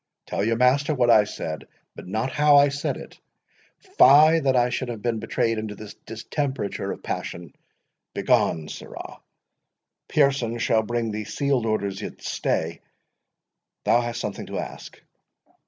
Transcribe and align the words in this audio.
Tell 0.25 0.43
your 0.43 0.55
master 0.55 0.95
what 0.95 1.11
I 1.11 1.25
said—but 1.25 2.07
not 2.07 2.31
how 2.31 2.57
I 2.57 2.69
said 2.69 2.97
it—Fie, 2.97 4.39
that 4.39 4.55
I 4.55 4.71
should 4.71 4.87
have 4.89 5.03
been 5.03 5.19
betrayed 5.19 5.59
into 5.59 5.75
this 5.75 5.93
distemperature 6.07 6.91
of 6.91 7.03
passion!— 7.03 7.53
begone, 8.15 8.67
sirrah. 8.67 9.19
Pearson 10.07 10.57
shall 10.57 10.81
bring 10.81 11.11
thee 11.11 11.25
sealed 11.25 11.67
orders—Yet, 11.67 12.23
stay—thou 12.23 14.01
hast 14.01 14.19
something 14.19 14.47
to 14.47 14.57
ask." 14.57 14.99